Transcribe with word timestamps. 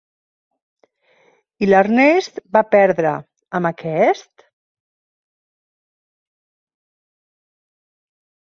I 1.65 1.69
l'Ernest 1.69 2.41
va 2.57 2.63
perdre, 2.77 3.11
amb 3.59 3.71
aquest? 3.71 4.47